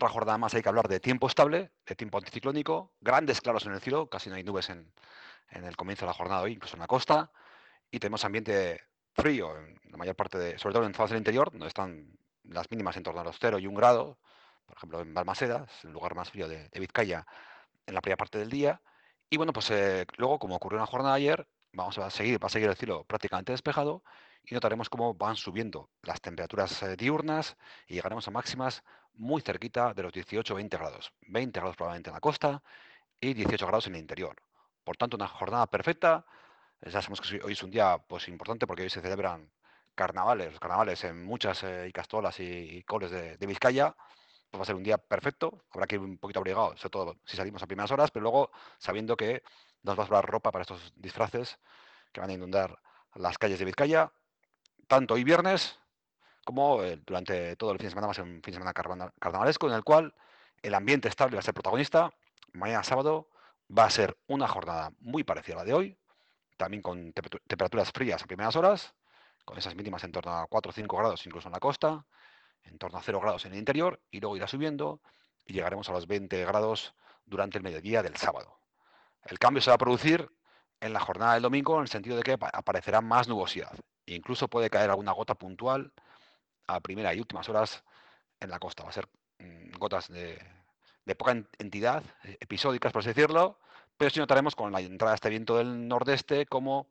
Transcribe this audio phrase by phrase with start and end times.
[0.00, 3.74] otra jornada más hay que hablar de tiempo estable, de tiempo anticiclónico, grandes claros en
[3.74, 4.90] el cielo, casi no hay nubes en,
[5.50, 7.30] el comienzo de la jornada hoy, incluso en la costa,
[7.90, 8.80] y tenemos ambiente
[9.12, 12.70] frío en la mayor parte de, sobre todo en zonas del interior, donde están las
[12.70, 14.18] mínimas en torno a los 0 y 1 grado,
[14.64, 17.26] por ejemplo en Balmaseda, el lugar más frío de, Vizcaya,
[17.84, 18.80] en la primera parte del día.
[19.28, 22.42] Y bueno, pues eh, luego, como ocurrió en la jornada de ayer, vamos a seguir,
[22.42, 24.02] va a seguir el cielo prácticamente despejado
[24.44, 27.56] y notaremos cómo van subiendo las temperaturas eh, diurnas
[27.86, 28.82] y llegaremos a máximas
[29.14, 31.12] muy cerquita de los 18-20 grados.
[31.28, 32.62] 20 grados probablemente en la costa
[33.20, 34.36] y 18 grados en el interior.
[34.84, 36.24] Por tanto, una jornada perfecta.
[36.80, 39.50] Ya sabemos que hoy es un día pues, importante porque hoy se celebran
[39.94, 43.94] carnavales, carnavales en muchas eh, y castolas y, coles de, Vizcaya.
[44.50, 45.64] Pues va a ser un día perfecto.
[45.70, 48.50] Habrá que ir un poquito abrigado, sobre todo si salimos a primeras horas, pero luego
[48.78, 49.42] sabiendo que
[49.82, 51.58] nos va a sobrar ropa para estos disfraces
[52.12, 52.78] que van a inundar
[53.14, 54.12] las calles de Vizcaya,
[54.86, 55.78] tanto hoy viernes
[56.44, 58.72] como eh, durante todo el fin de semana, va a ser un fin de semana
[58.72, 60.14] carnavalesco en el cual
[60.62, 62.12] el ambiente estable va a ser protagonista.
[62.52, 63.28] Mañana sábado
[63.76, 65.98] va a ser una jornada muy parecida a la de hoy,
[66.56, 68.94] también con temperaturas frías a primeras horas,
[69.44, 72.04] con esas mínimas en torno a 4 o 5 grados incluso en la costa,
[72.64, 75.00] en torno a 0 grados en el interior, y luego irá subiendo
[75.46, 76.94] y llegaremos a los 20 grados
[77.24, 78.59] durante el mediodía del sábado.
[79.24, 80.30] El cambio se va a producir
[80.80, 83.72] en la jornada del domingo en el sentido de que aparecerá más nubosidad.
[84.06, 85.92] Incluso puede caer alguna gota puntual
[86.66, 87.84] a primera y últimas horas
[88.40, 88.82] en la costa.
[88.82, 90.40] Va a ser mm, gotas de,
[91.16, 93.58] poca entidad, eh, episódicas por así decirlo,
[93.96, 96.86] pero sí notaremos con la entrada de este viento del nordeste como,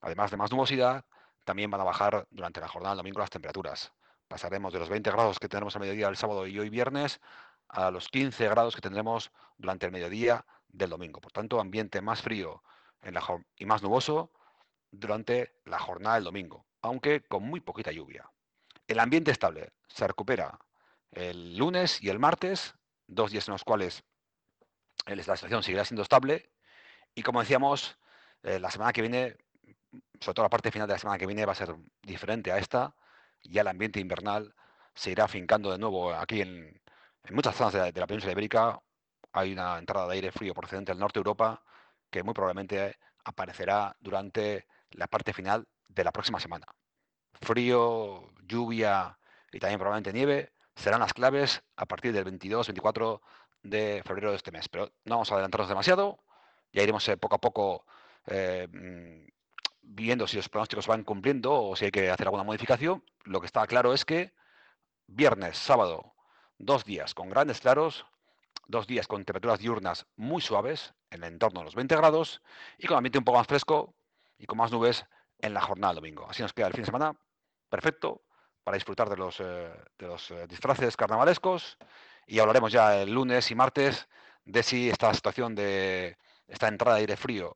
[0.00, 1.04] además de más nubosidad,
[1.44, 3.92] también van a bajar durante la jornada del domingo las temperaturas.
[4.28, 7.20] Pasaremos de los 20 grados que tendremos a mediodía el sábado y hoy viernes
[7.68, 11.20] a los 15 grados que tendremos durante el mediodía del domingo.
[11.20, 12.62] Por tanto, ambiente más frío
[13.00, 13.22] en la,
[13.56, 14.32] y más nuboso
[14.90, 18.30] durante la jornada del domingo, aunque con muy poquita lluvia.
[18.86, 20.58] El ambiente estable se recupera
[21.10, 22.74] el lunes y el martes,
[23.06, 24.04] dos días en los cuales
[25.06, 26.50] la situación seguirá siendo estable.
[27.14, 27.98] Y como decíamos,
[28.42, 29.36] eh, la semana que viene,
[30.20, 32.58] sobre todo la parte final de la semana que viene, va a ser diferente a
[32.58, 32.94] esta.
[33.42, 34.54] Ya el ambiente invernal
[34.94, 36.80] se irá afincando de nuevo aquí en,
[37.30, 38.80] muchas zonas de la, de la península ibérica.
[39.34, 41.60] Hay una entrada de aire frío procedente del norte de Europa
[42.08, 46.66] que muy probablemente aparecerá durante la parte final de la próxima semana.
[47.42, 49.18] Frío, lluvia
[49.50, 53.20] y también probablemente nieve serán las claves a partir del 22-24
[53.64, 54.68] de febrero de este mes.
[54.68, 56.20] Pero no vamos a adelantarnos demasiado,
[56.72, 57.86] ya iremos eh, poco a poco
[58.26, 59.26] eh, mm,
[59.82, 63.04] viendo si los pronósticos van cumpliendo o si hay que hacer alguna modificación.
[63.24, 64.32] Lo que está claro es que
[65.08, 66.14] viernes, sábado,
[66.56, 68.06] dos días con grandes claros,
[68.66, 72.42] dos días con temperaturas diurnas muy suaves, en el entorno de los 20 grados,
[72.78, 73.94] y con ambiente un poco más fresco
[74.38, 75.04] y con más nubes
[75.38, 76.26] en la jornada del domingo.
[76.28, 77.18] Así nos queda el fin de semana
[77.68, 78.22] perfecto
[78.62, 81.76] para disfrutar de los, eh, de los eh, disfraces carnavalescos
[82.26, 84.08] y hablaremos ya el lunes y martes
[84.44, 86.16] de si esta situación de
[86.48, 87.54] esta entrada de aire frío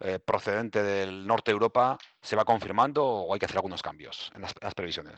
[0.00, 4.30] eh, procedente del norte de Europa se va confirmando o hay que hacer algunos cambios
[4.34, 5.16] en las previsiones.